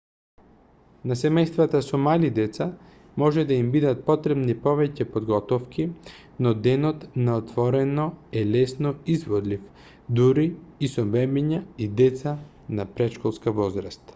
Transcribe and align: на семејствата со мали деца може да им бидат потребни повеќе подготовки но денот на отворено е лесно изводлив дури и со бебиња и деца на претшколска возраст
на 1.09 1.15
семејствата 1.17 1.81
со 1.87 1.97
мали 2.05 2.31
деца 2.39 2.65
може 3.23 3.43
да 3.51 3.57
им 3.63 3.67
бидат 3.75 4.01
потребни 4.07 4.55
повеќе 4.63 5.07
подготовки 5.17 5.85
но 6.47 6.55
денот 6.69 7.05
на 7.29 7.37
отворено 7.43 8.07
е 8.43 8.45
лесно 8.57 8.95
изводлив 9.17 9.87
дури 10.21 10.49
и 10.89 10.93
со 10.95 11.05
бебиња 11.19 11.61
и 11.87 11.91
деца 12.03 12.35
на 12.81 12.91
претшколска 12.97 13.57
возраст 13.63 14.05